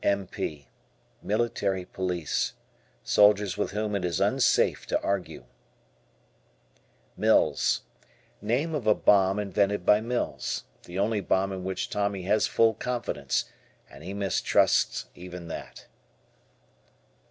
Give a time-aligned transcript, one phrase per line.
[0.03, 0.25] M.
[0.25, 0.67] P.
[1.21, 2.55] Military Police.
[3.03, 5.45] Soldiers with whom it is unsafe to argue.
[7.15, 7.81] "Mills."
[8.41, 10.63] Name of a bomb invented by Mills.
[10.85, 13.45] The only bomb in which Tommy has full confidence,
[13.91, 15.85] and he mistrusts even that.